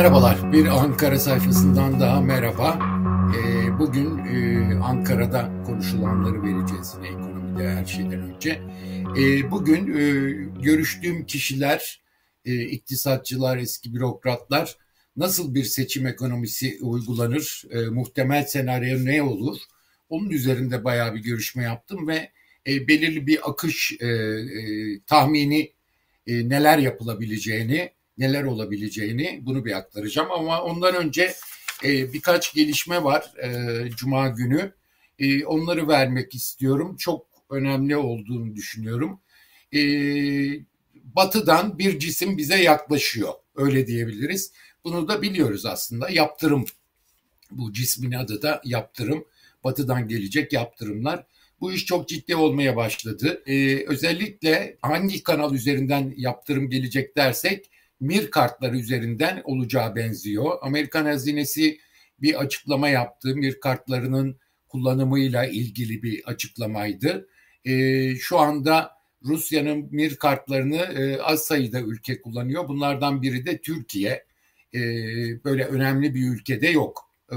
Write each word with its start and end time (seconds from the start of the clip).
Merhabalar, 0.00 0.52
bir 0.52 0.66
Ankara 0.66 1.18
sayfasından 1.18 2.00
daha 2.00 2.20
merhaba. 2.20 2.78
Ee, 3.36 3.78
bugün 3.78 4.18
e, 4.18 4.74
Ankara'da 4.74 5.62
konuşulanları 5.66 6.42
vereceğiz 6.42 6.94
yine 6.96 7.08
ekonomide 7.08 7.68
her 7.68 7.84
şeyden 7.84 8.20
önce. 8.20 8.62
Ee, 9.18 9.50
bugün 9.50 9.86
e, 9.94 10.04
görüştüğüm 10.62 11.26
kişiler, 11.26 12.02
e, 12.44 12.62
iktisatçılar, 12.62 13.58
eski 13.58 13.94
bürokratlar 13.94 14.76
nasıl 15.16 15.54
bir 15.54 15.64
seçim 15.64 16.06
ekonomisi 16.06 16.78
uygulanır, 16.80 17.64
e, 17.70 17.80
muhtemel 17.80 18.44
senaryo 18.44 19.04
ne 19.04 19.22
olur? 19.22 19.58
Onun 20.08 20.30
üzerinde 20.30 20.84
bayağı 20.84 21.14
bir 21.14 21.20
görüşme 21.20 21.62
yaptım 21.62 22.08
ve 22.08 22.32
belirli 22.66 23.26
bir 23.26 23.50
akış 23.50 23.98
tahmini 25.06 25.72
neler 26.26 26.78
yapılabileceğini 26.78 27.92
neler 28.20 28.44
olabileceğini 28.44 29.40
bunu 29.42 29.64
bir 29.64 29.72
aktaracağım. 29.72 30.30
Ama 30.30 30.62
ondan 30.62 30.94
önce 30.94 31.34
e, 31.84 32.12
birkaç 32.12 32.54
gelişme 32.54 33.04
var 33.04 33.32
e, 33.42 33.90
Cuma 33.90 34.28
günü. 34.28 34.72
E, 35.18 35.44
onları 35.44 35.88
vermek 35.88 36.34
istiyorum. 36.34 36.96
Çok 36.96 37.26
önemli 37.50 37.96
olduğunu 37.96 38.54
düşünüyorum. 38.54 39.20
E, 39.74 39.80
batıdan 40.94 41.78
bir 41.78 41.98
cisim 41.98 42.36
bize 42.36 42.62
yaklaşıyor. 42.62 43.32
Öyle 43.54 43.86
diyebiliriz. 43.86 44.52
Bunu 44.84 45.08
da 45.08 45.22
biliyoruz 45.22 45.66
aslında. 45.66 46.10
Yaptırım. 46.10 46.64
Bu 47.50 47.72
cismin 47.72 48.12
adı 48.12 48.42
da 48.42 48.62
yaptırım. 48.64 49.24
Batıdan 49.64 50.08
gelecek 50.08 50.52
yaptırımlar. 50.52 51.26
Bu 51.60 51.72
iş 51.72 51.84
çok 51.86 52.08
ciddi 52.08 52.36
olmaya 52.36 52.76
başladı. 52.76 53.42
Ee, 53.46 53.84
özellikle 53.86 54.76
hangi 54.82 55.22
kanal 55.22 55.54
üzerinden 55.54 56.14
yaptırım 56.16 56.70
gelecek 56.70 57.16
dersek 57.16 57.70
Mir 58.00 58.30
kartları 58.30 58.76
üzerinden 58.76 59.42
olacağı 59.44 59.96
benziyor. 59.96 60.58
Amerikan 60.62 61.04
hazinesi 61.04 61.78
bir 62.22 62.40
açıklama 62.40 62.88
yaptı. 62.88 63.36
Mir 63.36 63.60
kartlarının 63.60 64.36
kullanımıyla 64.68 65.46
ilgili 65.46 66.02
bir 66.02 66.22
açıklamaydı. 66.24 67.28
E, 67.64 68.14
şu 68.16 68.38
anda 68.38 68.90
Rusya'nın 69.24 69.88
Mir 69.90 70.16
kartlarını 70.16 70.76
e, 70.76 71.22
az 71.22 71.44
sayıda 71.44 71.80
ülke 71.80 72.22
kullanıyor. 72.22 72.68
Bunlardan 72.68 73.22
biri 73.22 73.46
de 73.46 73.60
Türkiye. 73.60 74.24
E, 74.74 74.80
böyle 75.44 75.64
önemli 75.64 76.14
bir 76.14 76.28
ülkede 76.28 76.68
yok 76.68 77.10
e, 77.32 77.36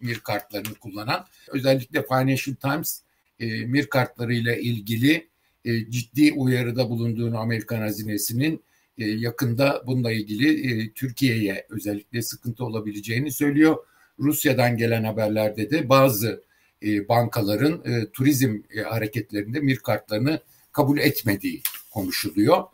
Mir 0.00 0.20
kartlarını 0.20 0.74
kullanan. 0.74 1.26
Özellikle 1.48 2.02
Financial 2.02 2.54
Times 2.54 3.00
e, 3.40 3.46
Mir 3.66 3.86
kartlarıyla 3.86 4.56
ilgili 4.56 5.28
e, 5.64 5.90
ciddi 5.90 6.32
uyarıda 6.32 6.90
bulunduğunu 6.90 7.38
Amerikan 7.38 7.80
hazinesinin 7.80 8.64
e, 8.98 9.04
yakında 9.04 9.82
bununla 9.86 10.12
ilgili 10.12 10.72
e, 10.72 10.92
Türkiye'ye 10.92 11.66
özellikle 11.70 12.22
sıkıntı 12.22 12.64
olabileceğini 12.64 13.32
söylüyor. 13.32 13.76
Rusya'dan 14.18 14.76
gelen 14.76 15.04
haberlerde 15.04 15.70
de 15.70 15.88
bazı 15.88 16.44
e, 16.82 17.08
bankaların 17.08 17.84
turizm 18.12 18.58
hareketlerinde 18.88 19.60
MIR 19.60 19.76
kartlarını 19.76 20.40
kabul 20.72 20.98
etmediği 20.98 21.62
konuşuluyor. 21.90 22.64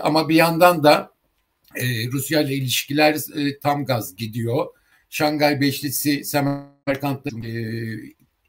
Ama 0.00 0.28
bir 0.28 0.34
yandan 0.34 0.84
da 0.84 1.12
Rusya 2.12 2.40
ile 2.42 2.54
ilişkiler 2.54 3.16
tam 3.62 3.84
gaz 3.84 4.16
gidiyor. 4.16 4.66
Şangay 5.10 5.60
Beşlisi 5.60 6.24
Semerkant'ta 6.24 7.30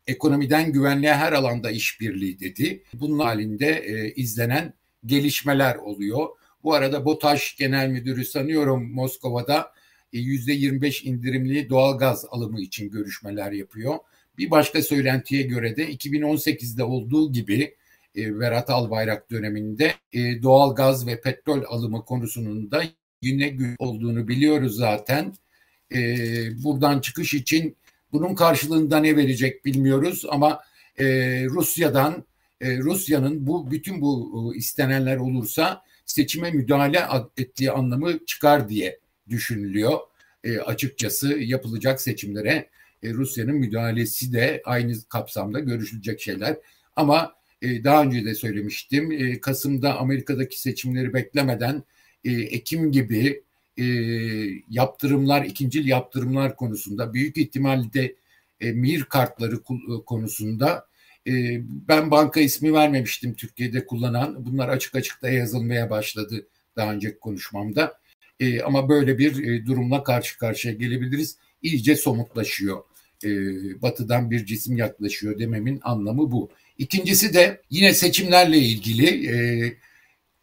ekonomiden 0.08 0.72
güvenliğe 0.72 1.14
her 1.14 1.34
alanda 1.34 1.72
işbirliği 1.72 2.40
dedi. 2.40 2.84
Bunun 2.94 3.20
halinde 3.20 3.84
izlenen 4.16 4.74
gelişmeler 5.06 5.76
oluyor. 5.76 6.28
Bu 6.64 6.74
arada 6.74 7.06
BOTAŞ 7.06 7.56
Genel 7.58 7.90
Müdürü 7.90 8.26
sanıyorum 8.26 8.94
Moskova'da 8.94 9.72
%25 10.14 11.04
e, 11.06 11.10
indirimli 11.10 11.70
doğalgaz 11.70 12.26
alımı 12.30 12.62
için 12.62 12.90
görüşmeler 12.90 13.52
yapıyor. 13.52 13.96
Bir 14.38 14.52
başka 14.52 14.82
söylentiye 14.82 15.42
göre 15.42 15.76
de 15.76 15.94
2018'de 15.94 16.84
olduğu 16.84 17.32
gibi 17.32 17.76
e, 18.18 18.40
Berat 18.40 18.70
Albayrak 18.70 19.32
döneminde 19.32 19.94
e, 20.14 20.42
doğalgaz 20.44 21.08
ve 21.08 21.22
petrol 21.22 21.64
alımı 21.68 22.06
konusunun 22.06 22.72
da 22.72 22.84
yine 23.22 23.76
olduğunu 23.80 24.28
biliyoruz 24.28 24.76
zaten. 24.76 25.34
E, 25.96 26.00
buradan 26.64 27.00
çıkış 27.00 27.34
için 27.34 27.78
bunun 28.12 28.36
karşılığında 28.36 29.00
ne 29.00 29.18
verecek 29.18 29.66
bilmiyoruz 29.66 30.26
ama 30.30 30.60
e, 31.00 31.06
Rusya'dan 31.46 32.26
e, 32.62 32.78
Rusya'nın 32.78 33.48
bu 33.48 33.72
bütün 33.72 34.02
bu 34.02 34.54
e, 34.56 34.58
istenenler 34.58 35.18
olursa 35.18 35.84
seçime 36.06 36.52
müdahale 36.52 37.02
ettiği 37.38 37.72
anlamı 37.72 38.26
çıkar 38.26 38.70
diye 38.70 39.00
düşünülüyor. 39.30 40.00
E, 40.44 40.58
açıkçası 40.58 41.40
yapılacak 41.40 42.02
seçimlere 42.02 42.70
e, 43.04 43.14
Rusya'nın 43.14 43.56
müdahalesi 43.56 44.34
de 44.34 44.62
aynı 44.66 44.94
kapsamda 45.10 45.60
görüşülecek 45.60 46.22
şeyler. 46.22 46.58
Ama 46.96 47.36
e, 47.62 47.84
daha 47.84 48.04
önce 48.04 48.26
de 48.26 48.36
söylemiştim 48.36 49.12
e, 49.12 49.42
Kasım'da 49.42 50.00
Amerika'daki 50.00 50.62
seçimleri 50.62 51.14
beklemeden 51.14 51.84
e, 52.26 52.32
Ekim 52.32 52.92
gibi 52.92 53.44
e, 53.78 53.84
yaptırımlar, 54.70 55.46
ikincil 55.46 55.88
yaptırımlar 55.88 56.56
konusunda 56.56 57.14
büyük 57.14 57.38
ihtimalle 57.38 58.16
e, 58.62 58.72
MIR 58.72 59.04
kartları 59.04 59.64
konusunda 60.06 60.88
ben 61.88 62.12
banka 62.12 62.40
ismi 62.40 62.74
vermemiştim 62.74 63.34
Türkiye'de 63.34 63.86
kullanan. 63.86 64.46
Bunlar 64.46 64.70
açık 64.70 64.96
açık 64.96 65.22
da 65.22 65.30
yazılmaya 65.30 65.90
başladı 65.90 66.48
daha 66.76 66.94
önceki 66.94 67.20
konuşmamda. 67.20 68.00
E, 68.40 68.62
ama 68.62 68.90
böyle 68.90 69.18
bir 69.18 69.44
e, 69.44 69.66
durumla 69.66 70.04
karşı 70.04 70.38
karşıya 70.38 70.74
gelebiliriz. 70.74 71.38
İyice 71.62 71.96
somutlaşıyor. 71.96 72.84
E, 73.24 73.30
batıdan 73.82 74.32
bir 74.32 74.46
cisim 74.46 74.78
yaklaşıyor 74.78 75.40
dememin 75.40 75.80
anlamı 75.84 76.32
bu. 76.32 76.50
İkincisi 76.78 77.34
de 77.34 77.62
yine 77.70 77.94
seçimlerle 77.94 78.58
ilgili 78.58 79.28
e, 79.28 79.36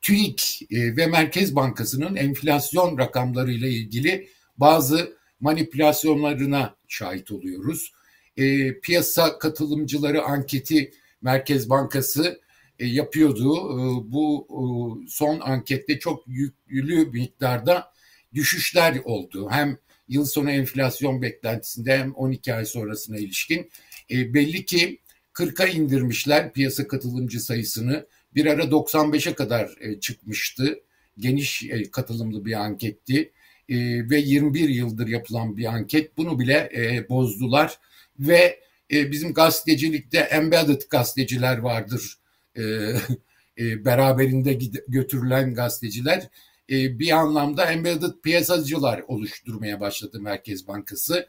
TÜİK 0.01 0.62
e, 0.71 0.97
ve 0.97 1.07
Merkez 1.07 1.57
Bankası'nın 1.57 2.17
enflasyon 2.17 2.99
rakamlarıyla 2.99 3.69
ilgili 3.69 4.29
bazı 4.57 5.17
manipülasyonlarına 5.41 6.77
şahit 6.89 7.31
oluyoruz 7.31 7.93
e, 8.37 8.81
piyasa 8.81 9.39
katılımcıları 9.39 10.23
anketi 10.23 10.93
Merkez 11.23 11.71
Bankası 11.71 12.41
e, 12.79 12.87
yapıyordu. 12.87 13.55
E, 13.55 13.79
bu 14.13 14.47
e, 14.51 14.63
son 15.09 15.41
ankette 15.41 15.99
çok 15.99 16.29
yüklü 16.29 17.07
miktarda 17.07 17.93
düşüşler 18.35 18.97
oldu. 19.05 19.49
Hem 19.51 19.79
yıl 20.09 20.25
sonu 20.25 20.51
enflasyon 20.51 21.23
beklentisinde 21.23 21.99
hem 21.99 22.13
12 22.13 22.55
ay 22.55 22.65
sonrasına 22.65 23.19
ilişkin. 23.19 23.71
E, 24.11 24.35
belli 24.35 24.65
ki 24.65 25.01
40'a 25.35 25.67
indirmişler 25.67 26.53
piyasa 26.53 26.89
katılımcı 26.89 27.41
sayısını. 27.41 28.07
Bir 28.35 28.47
ara 28.47 28.62
95'e 28.62 29.35
kadar 29.35 29.71
e, 29.81 30.01
çıkmıştı. 30.01 30.81
Geniş 31.19 31.62
e, 31.62 31.91
katılımlı 31.91 32.45
bir 32.45 32.53
anketti. 32.53 33.33
E, 33.69 33.77
ve 34.11 34.19
21 34.19 34.69
yıldır 34.69 35.09
yapılan 35.09 35.57
bir 35.57 35.65
anket. 35.65 36.17
Bunu 36.17 36.39
bile 36.39 36.71
e, 36.75 37.09
bozdular 37.09 37.79
ve 38.20 38.60
e, 38.92 39.10
bizim 39.10 39.34
gazetecilikte 39.34 40.19
embedded 40.19 40.82
gazeteciler 40.91 41.58
vardır. 41.58 42.19
E, 42.56 42.62
e, 43.58 43.84
beraberinde 43.84 44.58
götürülen 44.88 45.54
gazeteciler 45.54 46.28
e, 46.70 46.98
bir 46.98 47.10
anlamda 47.10 47.72
embedded 47.72 48.12
piyasacılar 48.22 49.04
oluşturmaya 49.08 49.81
başladı 49.81 50.20
Merkez 50.20 50.69
Bankası. 50.69 51.28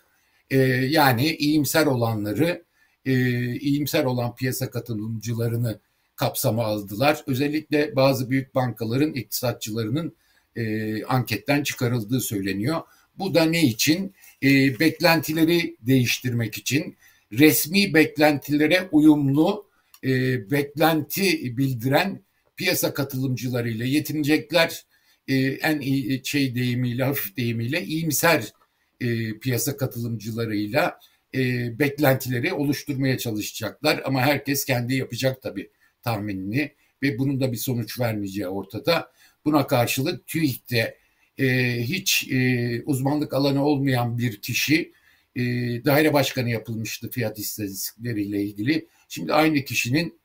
E, 0.49 0.57
yani 0.57 1.35
iyimser 1.35 1.85
olanları, 1.85 2.65
e, 3.05 3.13
iyimser 3.55 4.03
olan 4.03 4.35
piyasa 4.35 4.69
katılımcılarını 4.69 5.79
kapsama 6.15 6.63
aldılar. 6.63 7.23
Özellikle 7.27 7.95
bazı 7.95 8.29
büyük 8.29 8.55
bankaların 8.55 9.13
iktisatçılarının 9.13 10.15
e, 10.55 11.03
anketten 11.03 11.63
çıkarıldığı 11.63 12.21
söyleniyor. 12.21 12.81
Bu 13.19 13.33
da 13.33 13.43
ne 13.43 13.63
için? 13.63 14.15
E, 14.43 14.79
beklentileri 14.79 15.75
değiştirmek 15.81 16.57
için 16.57 16.97
resmi 17.31 17.93
beklentilere 17.93 18.89
uyumlu 18.91 19.69
e, 20.03 20.09
beklenti 20.51 21.57
bildiren 21.57 22.21
piyasa 22.55 22.93
katılımcılarıyla 22.93 23.85
yetinecekler. 23.85 24.85
E, 25.27 25.35
en 25.37 25.79
iyi 25.79 26.21
şey 26.25 26.55
deyimiyle, 26.55 27.03
hafif 27.03 27.37
deyimiyle 27.37 27.83
iyimser 27.83 28.53
e, 29.01 29.39
piyasa 29.39 29.77
katılımcılarıyla 29.77 30.99
e, 31.35 31.39
beklentileri 31.79 32.53
oluşturmaya 32.53 33.17
çalışacaklar. 33.17 34.01
Ama 34.05 34.21
herkes 34.21 34.65
kendi 34.65 34.95
yapacak 34.95 35.41
tabii 35.41 35.69
tahminini 36.03 36.71
ve 37.03 37.17
bunun 37.17 37.41
da 37.41 37.51
bir 37.51 37.57
sonuç 37.57 37.99
vermeyeceği 37.99 38.47
ortada. 38.47 39.11
Buna 39.45 39.67
karşılık 39.67 40.27
TÜİK'te 40.27 40.97
e, 41.37 41.77
hiç 41.81 42.27
e, 42.31 42.81
uzmanlık 42.85 43.33
alanı 43.33 43.65
olmayan 43.65 44.17
bir 44.17 44.41
kişi 44.41 44.91
e, 45.35 45.41
daire 45.85 46.13
başkanı 46.13 46.49
yapılmıştı 46.49 47.09
fiyat 47.09 47.39
istatistikleriyle 47.39 48.43
ilgili. 48.43 48.87
Şimdi 49.09 49.33
aynı 49.33 49.65
kişinin 49.65 50.19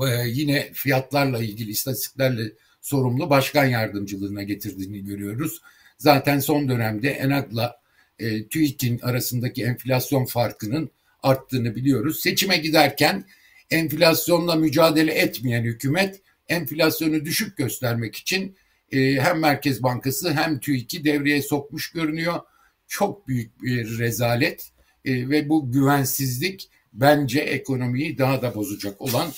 e, 0.00 0.28
yine 0.28 0.70
fiyatlarla 0.72 1.42
ilgili 1.42 1.70
istatistiklerle 1.70 2.52
sorumlu 2.80 3.30
başkan 3.30 3.64
yardımcılığına 3.64 4.42
getirdiğini 4.42 5.04
görüyoruz. 5.04 5.60
Zaten 5.98 6.38
son 6.38 6.68
dönemde 6.68 7.10
Enag'la 7.10 7.80
e, 8.18 8.46
TÜİK'in 8.48 8.98
arasındaki 8.98 9.64
enflasyon 9.64 10.24
farkının 10.24 10.90
arttığını 11.22 11.76
biliyoruz. 11.76 12.20
Seçime 12.20 12.56
giderken 12.56 13.24
enflasyonla 13.70 14.54
mücadele 14.54 15.12
etmeyen 15.12 15.62
hükümet 15.62 16.20
enflasyonu 16.48 17.24
düşük 17.24 17.56
göstermek 17.56 18.16
için 18.16 18.56
e, 18.92 19.14
hem 19.20 19.38
Merkez 19.38 19.82
Bankası 19.82 20.32
hem 20.32 20.60
TÜİK'i 20.60 21.04
devreye 21.04 21.42
sokmuş 21.42 21.92
görünüyor. 21.92 22.40
Çok 22.88 23.28
büyük 23.28 23.62
bir 23.62 23.98
rezalet 23.98 24.70
e, 25.04 25.28
ve 25.28 25.48
bu 25.48 25.72
güvensizlik 25.72 26.70
bence 26.92 27.40
ekonomiyi 27.40 28.18
daha 28.18 28.42
da 28.42 28.54
bozacak 28.54 29.00
olan 29.00 29.28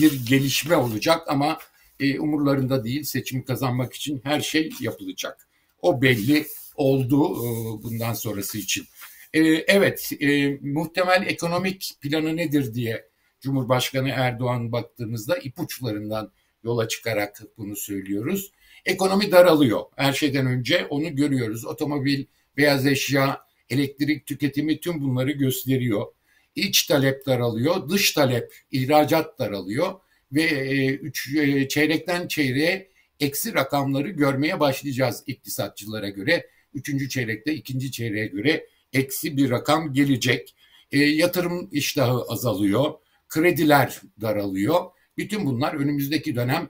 bir 0.00 0.26
gelişme 0.26 0.76
olacak 0.76 1.22
ama 1.28 1.58
e, 2.00 2.20
umurlarında 2.20 2.84
değil 2.84 3.02
seçim 3.02 3.44
kazanmak 3.44 3.92
için 3.94 4.20
her 4.24 4.40
şey 4.40 4.70
yapılacak. 4.80 5.48
O 5.82 6.02
belli 6.02 6.46
oldu 6.76 7.24
e, 7.24 7.48
bundan 7.82 8.12
sonrası 8.12 8.58
için. 8.58 8.86
E, 9.34 9.40
evet 9.48 10.10
e, 10.20 10.58
muhtemel 10.62 11.24
ekonomik 11.26 11.92
planı 12.00 12.36
nedir 12.36 12.74
diye 12.74 13.10
Cumhurbaşkanı 13.40 14.08
Erdoğan 14.08 14.72
baktığımızda 14.72 15.36
ipuçlarından 15.36 16.32
yola 16.64 16.88
çıkarak 16.88 17.42
bunu 17.58 17.76
söylüyoruz. 17.76 18.52
Ekonomi 18.86 19.32
daralıyor. 19.32 19.80
Her 19.96 20.12
şeyden 20.12 20.46
önce 20.46 20.86
onu 20.86 21.16
görüyoruz. 21.16 21.66
Otomobil, 21.66 22.24
beyaz 22.56 22.86
eşya, 22.86 23.40
elektrik 23.70 24.26
tüketimi 24.26 24.80
tüm 24.80 25.00
bunları 25.00 25.30
gösteriyor. 25.30 26.06
İç 26.54 26.86
talep 26.86 27.26
daralıyor, 27.26 27.88
dış 27.88 28.12
talep, 28.12 28.54
ihracat 28.70 29.38
daralıyor 29.38 29.92
ve 30.32 30.42
e, 30.42 30.86
üç, 30.86 31.36
e, 31.36 31.68
çeyrekten 31.68 32.28
çeyreğe 32.28 32.90
eksi 33.20 33.54
rakamları 33.54 34.08
görmeye 34.08 34.60
başlayacağız 34.60 35.22
iktisatçılara 35.26 36.08
göre. 36.08 36.46
Üçüncü 36.74 37.08
çeyrekte 37.08 37.54
ikinci 37.54 37.92
çeyreğe 37.92 38.26
göre 38.26 38.66
eksi 38.92 39.36
bir 39.36 39.50
rakam 39.50 39.92
gelecek. 39.92 40.54
E, 40.92 40.98
yatırım 40.98 41.68
iştahı 41.72 42.22
azalıyor, 42.28 42.94
krediler 43.28 44.00
daralıyor. 44.20 44.84
Bütün 45.16 45.46
bunlar 45.46 45.74
önümüzdeki 45.74 46.34
dönem 46.34 46.68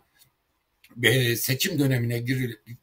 seçim 1.37 1.79
dönemine 1.79 2.19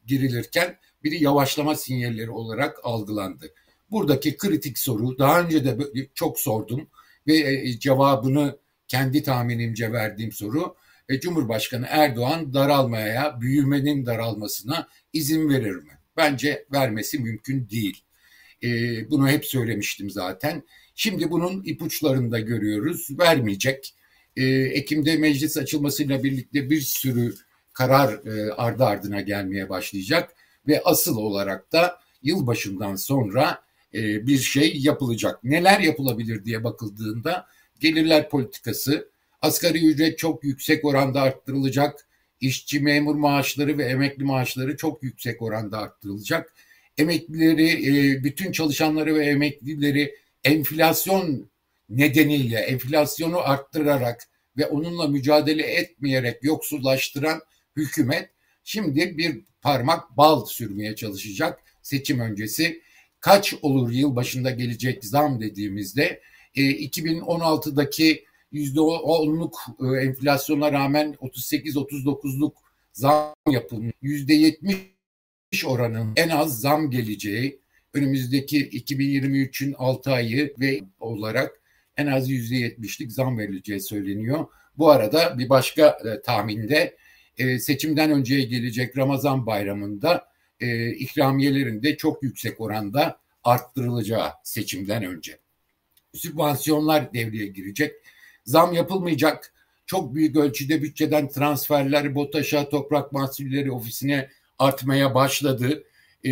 girilirken 0.06 0.76
bir 1.04 1.20
yavaşlama 1.20 1.74
sinyalleri 1.74 2.30
olarak 2.30 2.76
algılandı. 2.82 3.54
Buradaki 3.90 4.36
kritik 4.36 4.78
soru 4.78 5.18
daha 5.18 5.40
önce 5.40 5.64
de 5.64 5.76
çok 6.14 6.40
sordum 6.40 6.88
ve 7.26 7.36
e, 7.38 7.78
cevabını 7.78 8.58
kendi 8.88 9.22
tahminimce 9.22 9.92
verdiğim 9.92 10.32
soru 10.32 10.76
e, 11.08 11.20
Cumhurbaşkanı 11.20 11.86
Erdoğan 11.88 12.54
daralmaya, 12.54 13.40
büyümenin 13.40 14.06
daralmasına 14.06 14.88
izin 15.12 15.48
verir 15.48 15.74
mi? 15.74 15.92
Bence 16.16 16.66
vermesi 16.72 17.18
mümkün 17.18 17.68
değil. 17.68 18.04
E, 18.62 18.68
bunu 19.10 19.28
hep 19.28 19.46
söylemiştim 19.46 20.10
zaten. 20.10 20.62
Şimdi 20.94 21.30
bunun 21.30 21.64
ipuçlarını 21.64 22.30
da 22.30 22.40
görüyoruz. 22.40 23.08
Vermeyecek. 23.18 23.94
Ekim'de 24.72 25.16
meclis 25.16 25.56
açılmasıyla 25.56 26.22
birlikte 26.24 26.70
bir 26.70 26.80
sürü 26.80 27.34
karar 27.78 28.20
ardı 28.56 28.84
ardına 28.84 29.20
gelmeye 29.20 29.68
başlayacak 29.68 30.34
ve 30.68 30.82
asıl 30.84 31.16
olarak 31.16 31.72
da 31.72 32.00
yılbaşından 32.22 32.96
sonra 32.96 33.62
e, 33.94 34.26
bir 34.26 34.38
şey 34.38 34.76
yapılacak. 34.76 35.44
Neler 35.44 35.80
yapılabilir 35.80 36.44
diye 36.44 36.64
bakıldığında 36.64 37.46
gelirler 37.80 38.30
politikası, 38.30 39.08
asgari 39.42 39.86
ücret 39.86 40.18
çok 40.18 40.44
yüksek 40.44 40.84
oranda 40.84 41.22
arttırılacak, 41.22 42.08
işçi 42.40 42.80
memur 42.80 43.14
maaşları 43.14 43.78
ve 43.78 43.84
emekli 43.84 44.24
maaşları 44.24 44.76
çok 44.76 45.02
yüksek 45.02 45.42
oranda 45.42 45.78
arttırılacak. 45.78 46.54
Emeklileri, 46.98 47.68
e, 47.86 48.24
bütün 48.24 48.52
çalışanları 48.52 49.14
ve 49.14 49.26
emeklileri 49.26 50.14
enflasyon 50.44 51.50
nedeniyle 51.88 52.58
enflasyonu 52.58 53.38
arttırarak 53.38 54.28
ve 54.56 54.66
onunla 54.66 55.06
mücadele 55.06 55.62
etmeyerek 55.62 56.44
yoksullaştıran 56.44 57.40
hükümet 57.78 58.30
şimdi 58.64 59.18
bir 59.18 59.40
parmak 59.62 60.16
bal 60.16 60.46
sürmeye 60.46 60.96
çalışacak 60.96 61.62
seçim 61.82 62.20
öncesi 62.20 62.82
kaç 63.20 63.54
olur 63.62 63.90
yıl 63.90 64.16
başında 64.16 64.50
gelecek 64.50 65.04
zam 65.04 65.40
dediğimizde 65.40 66.20
e, 66.54 66.62
2016'daki 66.62 68.24
%10'luk 68.52 69.54
e, 69.80 70.06
enflasyona 70.06 70.72
rağmen 70.72 71.16
38-39'luk 71.20 72.52
zam 72.92 73.34
yapılmış. 73.50 73.94
%70 74.02 75.66
oranın 75.66 76.12
en 76.16 76.28
az 76.28 76.60
zam 76.60 76.90
geleceği 76.90 77.60
önümüzdeki 77.94 78.68
2023'ün 78.68 79.74
6 79.78 80.10
ayı 80.10 80.54
ve 80.60 80.80
olarak 81.00 81.60
en 81.96 82.06
az 82.06 82.30
%70'lik 82.30 83.12
zam 83.12 83.38
verileceği 83.38 83.80
söyleniyor. 83.80 84.46
Bu 84.78 84.90
arada 84.90 85.38
bir 85.38 85.48
başka 85.48 85.98
e, 86.04 86.22
tahminde 86.22 86.96
e, 87.38 87.58
seçimden 87.58 88.10
önceye 88.10 88.42
gelecek 88.42 88.98
Ramazan 88.98 89.46
bayramında 89.46 90.28
e, 90.60 90.90
ikramiyelerin 90.90 91.82
de 91.82 91.96
çok 91.96 92.22
yüksek 92.22 92.60
oranda 92.60 93.18
arttırılacağı 93.44 94.30
seçimden 94.44 95.04
önce. 95.04 95.38
Sübvansiyonlar 96.14 97.12
devreye 97.12 97.46
girecek. 97.46 97.94
Zam 98.44 98.72
yapılmayacak. 98.72 99.54
Çok 99.86 100.14
büyük 100.14 100.36
ölçüde 100.36 100.82
bütçeden 100.82 101.28
transferler 101.28 102.14
BOTAŞ'a, 102.14 102.68
Toprak 102.68 103.12
Mahsulleri 103.12 103.72
Ofisi'ne 103.72 104.28
artmaya 104.58 105.14
başladı. 105.14 105.84
E, 106.24 106.30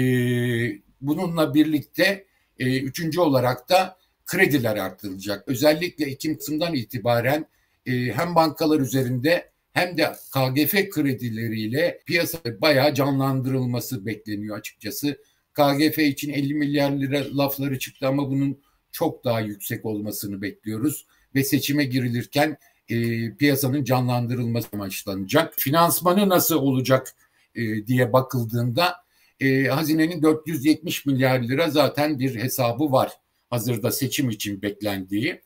bununla 1.01 1.55
birlikte 1.55 2.25
e, 2.59 2.81
üçüncü 2.81 3.21
olarak 3.21 3.69
da 3.69 3.97
krediler 4.27 4.77
artırılacak. 4.77 5.49
Özellikle 5.49 6.05
Ekim 6.05 6.35
Kasım'dan 6.37 6.75
itibaren 6.75 7.47
e, 7.87 7.93
hem 7.93 8.35
bankalar 8.35 8.81
üzerinde 8.81 9.51
hem 9.77 9.99
de 9.99 10.13
KGF 10.33 10.91
kredileriyle 10.91 12.01
piyasa 12.07 12.39
bayağı 12.61 12.95
canlandırılması 12.95 14.07
bekleniyor 14.07 14.59
açıkçası. 14.59 15.19
KGF 15.55 15.99
için 15.99 16.33
50 16.33 16.55
milyar 16.55 16.91
lira 16.91 17.39
lafları 17.39 17.79
çıktı 17.79 18.09
ama 18.09 18.31
bunun 18.31 18.61
çok 18.93 19.25
daha 19.25 19.41
yüksek 19.41 19.85
olmasını 19.85 20.43
bekliyoruz 20.43 21.07
ve 21.35 21.45
seçime 21.45 21.85
girilirken 21.85 22.57
e, 22.89 22.97
piyasanın 23.37 23.85
canlandırılması 23.85 24.69
amaçlanacak. 24.73 25.55
Finansmanı 25.57 26.29
nasıl 26.29 26.57
olacak 26.57 27.15
e, 27.55 27.87
diye 27.87 28.13
bakıldığında 28.13 28.95
e, 29.41 29.65
hazinenin 29.65 30.23
470 30.23 31.07
milyar 31.07 31.41
lira 31.41 31.71
zaten 31.71 32.19
bir 32.19 32.35
hesabı 32.35 32.93
var. 32.93 33.13
Hazırda 33.51 33.93
seçim 33.93 34.31
için 34.31 34.63
beklendiği. 34.63 35.41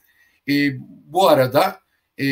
E, 0.48 0.72
bu 1.06 1.28
arada 1.28 1.80
e, 2.20 2.26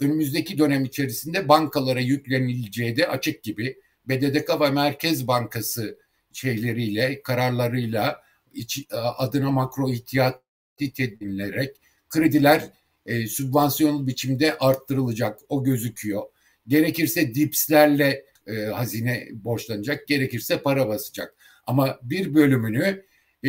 önümüzdeki 0.00 0.58
dönem 0.58 0.84
içerisinde 0.84 1.48
bankalara 1.48 2.00
yüklenileceği 2.00 2.96
de 2.96 3.08
açık 3.08 3.42
gibi. 3.42 3.76
BDDK 4.08 4.60
ve 4.60 4.70
Merkez 4.70 5.28
Bankası 5.28 5.98
şeyleriyle, 6.32 7.22
kararlarıyla 7.22 8.22
iç, 8.54 8.86
adına 8.90 9.50
makro 9.50 9.90
ihtiyati 9.90 10.92
tedbirlerek 10.94 11.76
krediler 12.08 12.70
e, 13.06 13.26
sübvansiyonlu 13.26 14.06
biçimde 14.06 14.58
arttırılacak. 14.58 15.38
O 15.48 15.64
gözüküyor. 15.64 16.22
Gerekirse 16.66 17.34
dipslerle 17.34 18.24
e, 18.46 18.64
hazine 18.64 19.28
borçlanacak, 19.32 20.08
gerekirse 20.08 20.62
para 20.62 20.88
basacak. 20.88 21.34
Ama 21.66 21.98
bir 22.02 22.34
bölümünü 22.34 23.04
e, 23.44 23.48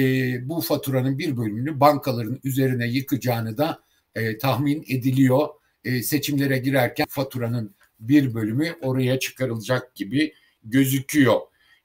bu 0.49 0.61
faturanın 0.61 1.19
bir 1.19 1.37
bölümünü 1.37 1.79
bankaların 1.79 2.39
üzerine 2.43 2.87
yıkacağını 2.87 3.57
da 3.57 3.83
e, 4.15 4.37
tahmin 4.37 4.85
ediliyor 4.89 5.47
e, 5.85 6.03
seçimlere 6.03 6.57
girerken 6.57 7.05
faturanın 7.09 7.75
bir 7.99 8.33
bölümü 8.33 8.75
oraya 8.81 9.19
çıkarılacak 9.19 9.95
gibi 9.95 10.33
gözüküyor. 10.63 11.39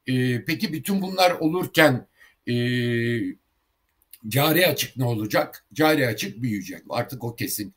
E, 0.07 0.45
peki 0.45 0.73
bütün 0.73 1.03
bunlar 1.03 1.31
olurken 1.31 2.07
e, 2.49 2.55
cari 4.29 4.67
açık 4.67 4.97
ne 4.97 5.05
olacak? 5.05 5.65
Cari 5.73 6.07
açık 6.07 6.43
büyüyecek. 6.43 6.83
Artık 6.91 7.25
o 7.25 7.35
kesin. 7.35 7.75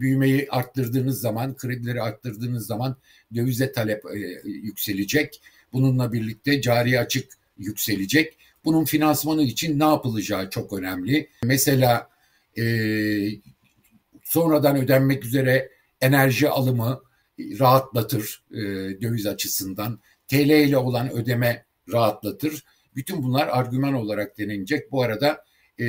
Büyümeyi 0.00 0.46
arttırdığınız 0.50 1.20
zaman, 1.20 1.56
kredileri 1.56 2.02
arttırdığınız 2.02 2.66
zaman 2.66 2.96
dövize 3.34 3.72
talep 3.72 4.04
e, 4.04 4.48
yükselecek. 4.48 5.40
Bununla 5.72 6.12
birlikte 6.12 6.60
cari 6.60 7.00
açık 7.00 7.32
yükselecek. 7.58 8.36
Bunun 8.64 8.84
finansmanı 8.84 9.42
için 9.42 9.78
ne 9.78 9.84
yapılacağı 9.84 10.50
çok 10.50 10.72
önemli. 10.72 11.28
Mesela 11.42 12.10
e, 12.58 12.64
sonradan 14.30 14.76
ödenmek 14.76 15.24
üzere 15.24 15.70
enerji 16.00 16.48
alımı 16.48 17.02
rahatlatır 17.38 18.44
e, 18.50 18.56
döviz 19.02 19.26
açısından. 19.26 20.00
TL 20.28 20.50
ile 20.50 20.76
olan 20.76 21.12
ödeme 21.12 21.64
rahatlatır. 21.92 22.64
Bütün 22.96 23.22
bunlar 23.22 23.48
argüman 23.48 23.94
olarak 23.94 24.38
denilecek. 24.38 24.92
Bu 24.92 25.02
arada 25.02 25.44
e, 25.78 25.86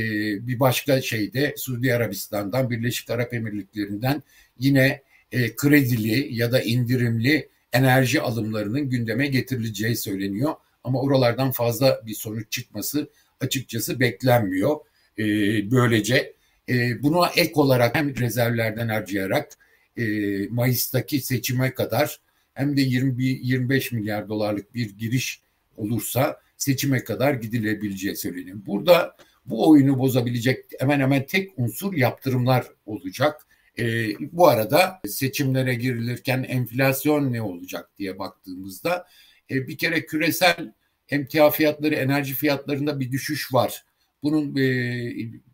bir 0.47 0.59
başka 0.59 1.01
şey 1.01 1.33
de 1.33 1.53
Suudi 1.57 1.95
Arabistan'dan, 1.95 2.69
Birleşik 2.69 3.09
Arap 3.09 3.33
Emirlikleri'nden 3.33 4.23
yine 4.59 5.01
e, 5.31 5.55
kredili 5.55 6.35
ya 6.35 6.51
da 6.51 6.61
indirimli 6.61 7.49
enerji 7.73 8.21
alımlarının 8.21 8.89
gündeme 8.89 9.27
getirileceği 9.27 9.95
söyleniyor. 9.95 10.53
ama 10.83 11.01
oralardan 11.01 11.51
fazla 11.51 12.01
bir 12.05 12.13
sonuç 12.13 12.51
çıkması 12.51 13.09
açıkçası 13.41 13.99
beklenmiyor. 13.99 14.75
E, 15.17 15.23
böylece 15.71 16.40
e, 16.71 17.03
buna 17.03 17.27
ek 17.35 17.51
olarak 17.55 17.95
hem 17.95 18.17
rezervlerden 18.17 18.87
harcayarak 18.87 19.57
e, 19.97 20.03
Mayıs'taki 20.49 21.21
seçime 21.21 21.73
kadar 21.73 22.19
hem 22.53 22.77
de 22.77 22.81
20, 22.81 23.23
25 23.23 23.91
milyar 23.91 24.29
dolarlık 24.29 24.75
bir 24.75 24.97
giriş 24.97 25.41
olursa 25.77 26.39
seçime 26.57 27.03
kadar 27.03 27.33
gidilebileceği 27.33 28.15
söyleniyor. 28.15 28.57
Burada 28.65 29.15
bu 29.45 29.69
oyunu 29.69 29.99
bozabilecek 29.99 30.65
hemen 30.79 30.99
hemen 30.99 31.25
tek 31.25 31.51
unsur 31.57 31.93
yaptırımlar 31.93 32.65
olacak. 32.85 33.47
E, 33.79 34.07
bu 34.31 34.47
arada 34.47 35.01
seçimlere 35.07 35.75
girilirken 35.75 36.43
enflasyon 36.43 37.33
ne 37.33 37.41
olacak 37.41 37.89
diye 37.97 38.19
baktığımızda 38.19 39.07
e, 39.51 39.67
bir 39.67 39.77
kere 39.77 40.05
küresel 40.05 40.73
emtia 41.09 41.49
fiyatları, 41.49 41.95
enerji 41.95 42.33
fiyatlarında 42.33 42.99
bir 42.99 43.11
düşüş 43.11 43.53
var. 43.53 43.83
Bunun 44.23 44.55
e, 44.57 44.63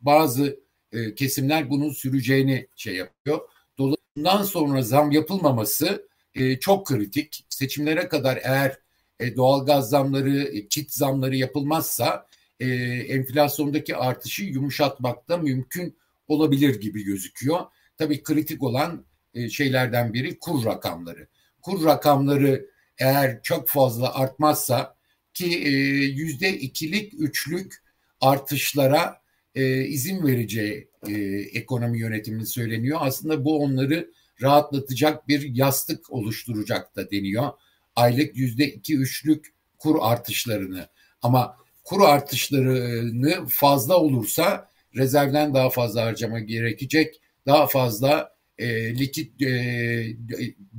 bazı 0.01 0.66
e, 0.91 1.15
kesimler 1.15 1.69
bunun 1.69 1.89
süreceğini 1.89 2.67
şey 2.75 2.95
yapıyor. 2.95 3.39
Dolayısıyla 3.77 4.43
sonra 4.43 4.81
zam 4.81 5.11
yapılmaması 5.11 6.07
e, 6.35 6.59
çok 6.59 6.87
kritik. 6.87 7.45
Seçimlere 7.49 8.07
kadar 8.07 8.39
eğer 8.43 8.79
e, 9.19 9.35
doğalgaz 9.35 9.89
zamları, 9.89 10.39
e, 10.39 10.67
kit 10.67 10.93
zamları 10.93 11.35
yapılmazsa 11.35 12.27
e, 12.59 12.67
enflasyondaki 13.07 13.95
artışı 13.95 14.43
yumuşatmakta 14.43 15.37
mümkün 15.37 15.97
olabilir 16.27 16.81
gibi 16.81 17.03
gözüküyor. 17.03 17.59
Tabii 17.97 18.23
kritik 18.23 18.63
olan 18.63 19.05
e, 19.33 19.49
şeylerden 19.49 20.13
biri 20.13 20.39
kur 20.39 20.65
rakamları. 20.65 21.27
Kur 21.61 21.85
rakamları 21.85 22.69
eğer 22.97 23.41
çok 23.43 23.69
fazla 23.69 24.15
artmazsa 24.15 24.95
ki 25.33 25.63
e, 25.65 25.69
yüzde 26.05 26.57
ikilik, 26.57 27.13
üçlük 27.19 27.83
artışlara 28.21 29.21
e, 29.57 29.85
izin 29.85 30.27
vereceği 30.27 30.87
e, 31.07 31.13
ekonomi 31.53 31.99
yönetiminin 31.99 32.43
söyleniyor. 32.43 32.97
Aslında 33.01 33.45
bu 33.45 33.63
onları 33.63 34.11
rahatlatacak 34.41 35.27
bir 35.27 35.55
yastık 35.55 36.13
oluşturacak 36.13 36.95
da 36.95 37.11
deniyor. 37.11 37.49
Aylık 37.95 38.37
yüzde 38.37 38.65
iki 38.65 38.97
üçlük 38.97 39.53
kur 39.77 39.95
artışlarını 40.01 40.87
ama 41.21 41.55
kur 41.83 42.01
artışlarını 42.01 43.47
fazla 43.47 43.97
olursa 43.97 44.71
rezervden 44.95 45.53
daha 45.53 45.69
fazla 45.69 46.05
harcama 46.05 46.39
gerekecek. 46.39 47.21
Daha 47.45 47.67
fazla 47.67 48.35
e, 48.57 48.97
likit 48.99 49.41
e, 49.41 49.47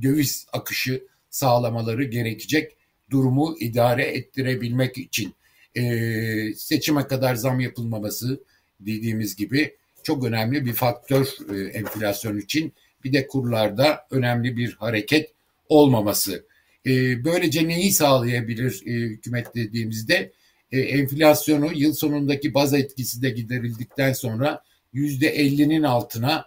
döviz 0.01 0.47
akışı 0.53 1.07
sağlamaları 1.29 2.03
gerekecek 2.03 2.77
durumu 3.09 3.55
idare 3.59 4.03
ettirebilmek 4.03 4.97
için 4.97 5.33
e, 5.75 6.53
seçime 6.55 7.07
kadar 7.07 7.35
zam 7.35 7.59
yapılmaması 7.59 8.43
dediğimiz 8.79 9.35
gibi 9.35 9.75
çok 10.03 10.25
önemli 10.25 10.65
bir 10.65 10.73
faktör 10.73 11.27
e, 11.55 11.69
enflasyon 11.69 12.37
için. 12.37 12.73
Bir 13.03 13.13
de 13.13 13.27
kurlarda 13.27 14.07
önemli 14.11 14.57
bir 14.57 14.73
hareket 14.73 15.31
olmaması. 15.69 16.45
E, 16.85 17.23
böylece 17.25 17.67
neyi 17.67 17.91
sağlayabilir 17.91 18.81
e, 18.85 18.91
hükümet 18.91 19.55
dediğimizde 19.55 20.31
enflasyonu 20.71 21.71
yıl 21.73 21.93
sonundaki 21.93 22.53
baz 22.53 22.73
etkisi 22.73 23.21
de 23.21 23.29
giderildikten 23.29 24.13
sonra 24.13 24.63
yüzde 24.93 25.37
50'nin 25.37 25.83
altına 25.83 26.45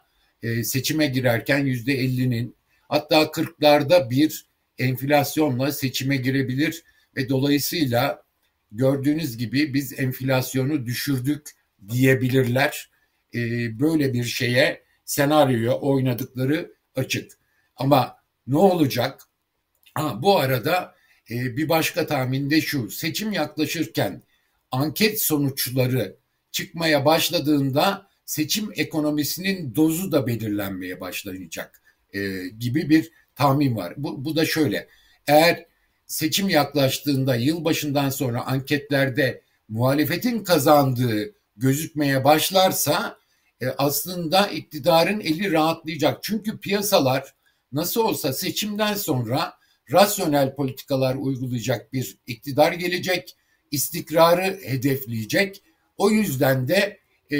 seçime 0.62 1.06
girerken 1.06 1.58
yüzde 1.58 1.92
50'nin 1.92 2.54
hatta 2.88 3.22
40'larda 3.22 4.10
bir 4.10 4.46
enflasyonla 4.78 5.72
seçime 5.72 6.16
girebilir 6.16 6.82
ve 7.16 7.28
dolayısıyla 7.28 8.22
gördüğünüz 8.72 9.36
gibi 9.36 9.74
biz 9.74 9.98
enflasyonu 9.98 10.86
düşürdük 10.86 11.50
diyebilirler. 11.88 12.90
E, 13.34 13.40
böyle 13.80 14.12
bir 14.12 14.24
şeye 14.24 14.82
senaryoya 15.04 15.72
oynadıkları 15.72 16.74
açık. 16.96 17.32
Ama 17.76 18.16
ne 18.46 18.56
olacak? 18.56 19.28
Ha, 19.94 20.22
bu 20.22 20.38
arada 20.38 20.94
e, 21.30 21.56
bir 21.56 21.68
başka 21.68 22.06
tahmin 22.06 22.50
de 22.50 22.60
şu. 22.60 22.90
Seçim 22.90 23.32
yaklaşırken 23.32 24.22
anket 24.70 25.22
sonuçları 25.22 26.16
çıkmaya 26.50 27.04
başladığında 27.04 28.06
seçim 28.24 28.70
ekonomisinin 28.74 29.74
dozu 29.74 30.12
da 30.12 30.26
belirlenmeye 30.26 31.00
başlayacak 31.00 31.82
e, 32.12 32.48
gibi 32.58 32.90
bir 32.90 33.10
tahmin 33.34 33.76
var. 33.76 33.94
Bu, 33.96 34.24
bu 34.24 34.36
da 34.36 34.46
şöyle. 34.46 34.88
Eğer 35.26 35.66
seçim 36.06 36.48
yaklaştığında 36.48 37.36
yılbaşından 37.36 38.10
sonra 38.10 38.46
anketlerde 38.46 39.42
muhalefetin 39.68 40.44
kazandığı 40.44 41.34
gözükmeye 41.56 42.24
başlarsa 42.24 43.18
e, 43.60 43.68
aslında 43.68 44.46
iktidarın 44.46 45.20
eli 45.20 45.52
rahatlayacak. 45.52 46.22
Çünkü 46.22 46.58
piyasalar 46.58 47.34
nasıl 47.72 48.00
olsa 48.00 48.32
seçimden 48.32 48.94
sonra 48.94 49.54
rasyonel 49.92 50.54
politikalar 50.54 51.14
uygulayacak 51.14 51.92
bir 51.92 52.16
iktidar 52.26 52.72
gelecek, 52.72 53.36
istikrarı 53.70 54.60
hedefleyecek. 54.62 55.62
O 55.96 56.10
yüzden 56.10 56.68
de 56.68 56.98
e, 57.30 57.38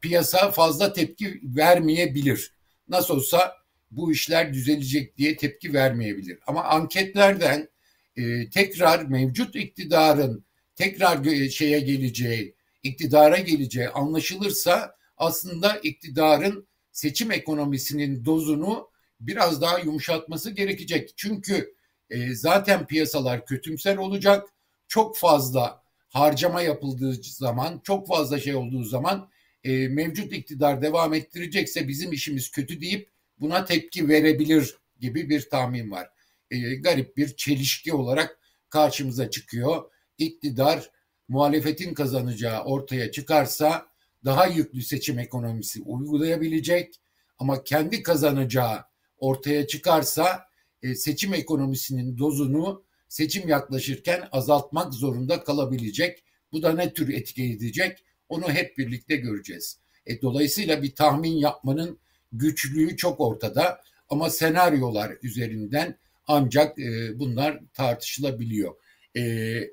piyasa 0.00 0.50
fazla 0.50 0.92
tepki 0.92 1.40
vermeyebilir. 1.42 2.52
Nasıl 2.88 3.16
olsa 3.16 3.52
bu 3.90 4.12
işler 4.12 4.54
düzelecek 4.54 5.18
diye 5.18 5.36
tepki 5.36 5.74
vermeyebilir. 5.74 6.38
Ama 6.46 6.64
anketlerden 6.64 7.68
e, 8.16 8.50
tekrar 8.50 9.02
mevcut 9.04 9.56
iktidarın 9.56 10.44
tekrar 10.76 11.48
şeye 11.48 11.80
geleceği, 11.80 12.54
iktidara 12.84 13.38
geleceği 13.38 13.88
anlaşılırsa 13.88 14.96
aslında 15.16 15.76
iktidarın 15.76 16.68
seçim 16.92 17.32
ekonomisinin 17.32 18.24
dozunu 18.24 18.90
biraz 19.20 19.62
daha 19.62 19.78
yumuşatması 19.78 20.50
gerekecek. 20.50 21.12
Çünkü 21.16 21.74
e, 22.10 22.34
zaten 22.34 22.86
piyasalar 22.86 23.46
kötümser 23.46 23.96
olacak. 23.96 24.48
Çok 24.88 25.16
fazla 25.16 25.82
harcama 26.08 26.62
yapıldığı 26.62 27.14
zaman, 27.22 27.80
çok 27.84 28.08
fazla 28.08 28.40
şey 28.40 28.54
olduğu 28.54 28.84
zaman 28.84 29.28
e, 29.64 29.88
mevcut 29.88 30.32
iktidar 30.32 30.82
devam 30.82 31.14
ettirecekse 31.14 31.88
bizim 31.88 32.12
işimiz 32.12 32.50
kötü 32.50 32.80
deyip 32.80 33.10
buna 33.40 33.64
tepki 33.64 34.08
verebilir 34.08 34.76
gibi 35.00 35.28
bir 35.28 35.48
tahmin 35.50 35.90
var. 35.90 36.08
E, 36.50 36.74
garip 36.74 37.16
bir 37.16 37.36
çelişki 37.36 37.94
olarak 37.94 38.38
karşımıza 38.68 39.30
çıkıyor. 39.30 39.90
İktidar 40.18 40.90
muhalefetin 41.28 41.94
kazanacağı 41.94 42.64
ortaya 42.64 43.10
çıkarsa 43.10 43.86
daha 44.24 44.46
yüklü 44.46 44.82
seçim 44.82 45.18
ekonomisi 45.18 45.82
uygulayabilecek 45.82 47.00
ama 47.38 47.64
kendi 47.64 48.02
kazanacağı 48.02 48.84
ortaya 49.18 49.66
çıkarsa 49.66 50.46
e, 50.82 50.94
seçim 50.94 51.34
ekonomisinin 51.34 52.18
dozunu 52.18 52.84
seçim 53.08 53.48
yaklaşırken 53.48 54.28
azaltmak 54.32 54.94
zorunda 54.94 55.44
kalabilecek. 55.44 56.24
Bu 56.52 56.62
da 56.62 56.72
ne 56.72 56.92
tür 56.92 57.14
etki 57.14 57.52
edecek? 57.52 58.04
Onu 58.28 58.50
hep 58.50 58.78
birlikte 58.78 59.16
göreceğiz. 59.16 59.78
E, 60.06 60.22
dolayısıyla 60.22 60.82
bir 60.82 60.94
tahmin 60.94 61.36
yapmanın 61.36 61.98
güçlüğü 62.32 62.96
çok 62.96 63.20
ortada 63.20 63.80
ama 64.08 64.30
senaryolar 64.30 65.12
üzerinden 65.22 65.98
ancak 66.26 66.78
e, 66.78 67.18
bunlar 67.18 67.60
tartışılabiliyor. 67.72 68.74
E, 69.16 69.20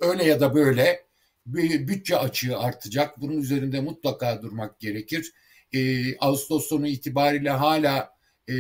öyle 0.02 0.24
ya 0.24 0.40
da 0.40 0.56
böyle 0.56 1.04
bütçe 1.46 2.18
açığı 2.18 2.58
artacak. 2.58 3.22
Bunun 3.22 3.38
üzerinde 3.38 3.82
mutlaka 3.82 4.42
durmak 4.42 4.80
gerekir. 4.80 5.32
E, 5.74 6.18
Ağustos 6.18 6.68
sonu 6.68 6.88
itibariyle 6.88 7.50
hala 7.50 8.10
e, 8.50 8.56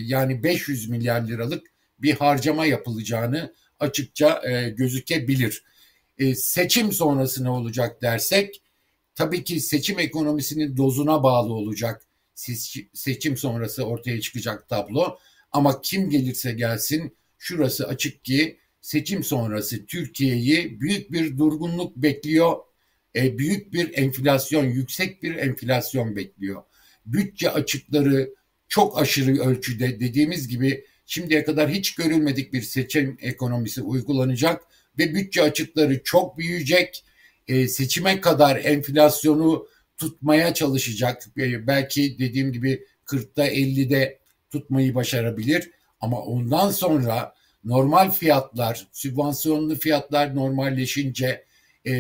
yani 0.01 0.43
500 0.43 0.89
milyar 0.89 1.27
liralık 1.27 1.67
bir 1.99 2.13
harcama 2.13 2.65
yapılacağını 2.65 3.53
açıkça 3.79 4.41
e, 4.49 4.69
gözükebilir. 4.69 5.63
E, 6.17 6.35
seçim 6.35 6.91
sonrası 6.91 7.43
ne 7.43 7.49
olacak 7.49 8.01
dersek 8.01 8.61
tabii 9.15 9.43
ki 9.43 9.59
seçim 9.59 9.99
ekonomisinin 9.99 10.77
dozuna 10.77 11.23
bağlı 11.23 11.53
olacak 11.53 12.06
seçim 12.93 13.37
sonrası 13.37 13.83
ortaya 13.83 14.21
çıkacak 14.21 14.69
tablo. 14.69 15.17
Ama 15.51 15.81
kim 15.81 16.09
gelirse 16.09 16.51
gelsin 16.51 17.17
şurası 17.37 17.87
açık 17.87 18.25
ki 18.25 18.59
seçim 18.81 19.23
sonrası 19.23 19.85
Türkiye'yi 19.85 20.81
büyük 20.81 21.11
bir 21.11 21.37
durgunluk 21.37 21.95
bekliyor. 21.95 22.55
E, 23.15 23.37
büyük 23.37 23.73
bir 23.73 23.97
enflasyon, 23.97 24.65
yüksek 24.65 25.23
bir 25.23 25.35
enflasyon 25.35 26.15
bekliyor. 26.15 26.63
Bütçe 27.05 27.51
açıkları 27.51 28.33
çok 28.67 29.01
aşırı 29.01 29.39
ölçüde 29.39 29.99
dediğimiz 29.99 30.47
gibi 30.47 30.85
şimdiye 31.05 31.43
kadar 31.43 31.69
hiç 31.69 31.95
görülmedik 31.95 32.53
bir 32.53 32.61
seçim 32.61 33.17
ekonomisi 33.21 33.81
uygulanacak 33.81 34.61
ve 34.99 35.13
bütçe 35.15 35.41
açıkları 35.41 36.03
çok 36.03 36.37
büyüyecek. 36.37 37.03
E, 37.47 37.67
seçime 37.67 38.21
kadar 38.21 38.55
enflasyonu 38.55 39.67
tutmaya 39.97 40.53
çalışacak. 40.53 41.23
E, 41.37 41.67
belki 41.67 42.19
dediğim 42.19 42.51
gibi 42.51 42.85
40'ta 43.05 43.47
50'de 43.47 44.19
tutmayı 44.51 44.95
başarabilir. 44.95 45.71
Ama 45.99 46.21
ondan 46.21 46.69
sonra 46.69 47.33
normal 47.63 48.11
fiyatlar, 48.11 48.87
sübvansiyonlu 48.91 49.75
fiyatlar 49.75 50.35
normalleşince 50.35 51.45
e, 51.85 51.93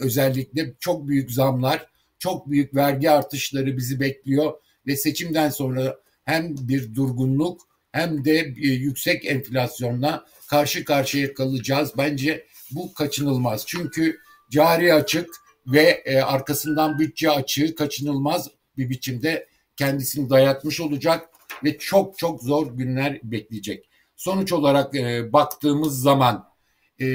özellikle 0.00 0.74
çok 0.80 1.08
büyük 1.08 1.30
zamlar, 1.30 1.86
çok 2.18 2.50
büyük 2.50 2.74
vergi 2.74 3.10
artışları 3.10 3.76
bizi 3.76 4.00
bekliyor 4.00 4.52
ve 4.86 4.96
seçimden 4.96 5.50
sonra 5.50 5.96
hem 6.24 6.54
bir 6.68 6.94
durgunluk 6.94 7.60
hem 7.92 8.24
de 8.24 8.38
e, 8.38 8.66
yüksek 8.66 9.26
enflasyonla 9.26 10.26
karşı 10.46 10.84
karşıya 10.84 11.34
kalacağız. 11.34 11.92
Bence 11.98 12.46
bu 12.70 12.94
kaçınılmaz. 12.94 13.64
Çünkü 13.66 14.18
cari 14.50 14.94
açık 14.94 15.28
ve 15.66 16.02
e, 16.04 16.20
arkasından 16.20 16.98
bütçe 16.98 17.30
açığı 17.30 17.74
kaçınılmaz 17.74 18.50
bir 18.76 18.90
biçimde 18.90 19.48
kendisini 19.76 20.30
dayatmış 20.30 20.80
olacak 20.80 21.28
ve 21.64 21.78
çok 21.78 22.18
çok 22.18 22.42
zor 22.42 22.76
günler 22.76 23.20
bekleyecek. 23.22 23.88
Sonuç 24.16 24.52
olarak 24.52 24.94
e, 24.94 25.32
baktığımız 25.32 26.02
zaman 26.02 26.48
e, 27.00 27.06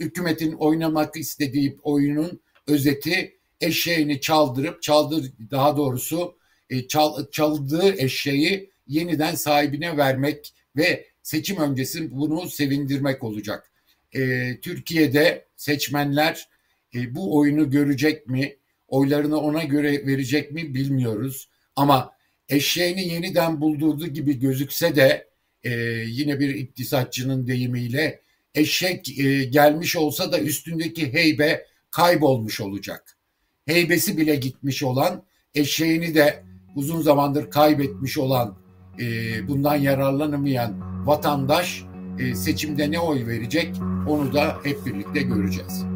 hükümetin 0.00 0.52
oynamak 0.52 1.16
istediği 1.16 1.78
oyunun 1.82 2.40
özeti 2.66 3.36
eşeğini 3.60 4.20
çaldırıp 4.20 4.82
çaldır 4.82 5.32
daha 5.50 5.76
doğrusu 5.76 6.38
e, 6.70 6.88
çal, 6.88 7.30
çaldığı 7.30 7.94
eşeği 7.96 8.70
yeniden 8.86 9.34
sahibine 9.34 9.96
vermek 9.96 10.54
ve 10.76 11.06
seçim 11.22 11.56
öncesi 11.56 12.16
bunu 12.16 12.48
sevindirmek 12.48 13.24
olacak. 13.24 13.70
E, 14.14 14.52
Türkiye'de 14.60 15.46
seçmenler 15.56 16.48
e, 16.96 17.14
bu 17.14 17.36
oyunu 17.38 17.70
görecek 17.70 18.26
mi? 18.26 18.56
Oylarını 18.88 19.40
ona 19.40 19.64
göre 19.64 20.06
verecek 20.06 20.52
mi 20.52 20.74
bilmiyoruz. 20.74 21.48
Ama 21.76 22.12
eşeğini 22.48 23.08
yeniden 23.08 23.60
buldurduğu 23.60 24.06
gibi 24.06 24.38
gözükse 24.38 24.96
de 24.96 25.28
e, 25.62 25.70
yine 26.06 26.40
bir 26.40 26.54
iktisatçının 26.54 27.46
deyimiyle 27.46 28.20
eşek 28.54 29.18
e, 29.18 29.44
gelmiş 29.44 29.96
olsa 29.96 30.32
da 30.32 30.40
üstündeki 30.40 31.12
heybe 31.12 31.66
kaybolmuş 31.90 32.60
olacak. 32.60 33.18
Heybesi 33.66 34.18
bile 34.18 34.36
gitmiş 34.36 34.82
olan 34.82 35.24
eşeğini 35.54 36.14
de 36.14 36.44
uzun 36.76 37.02
zamandır 37.02 37.50
kaybetmiş 37.50 38.18
olan 38.18 38.58
e, 39.00 39.04
bundan 39.48 39.76
yararlanamayan 39.76 41.06
vatandaş 41.06 41.82
e, 42.18 42.34
seçimde 42.34 42.90
ne 42.90 43.00
oy 43.00 43.26
verecek 43.26 43.76
onu 44.08 44.34
da 44.34 44.58
hep 44.64 44.86
birlikte 44.86 45.22
göreceğiz. 45.22 45.95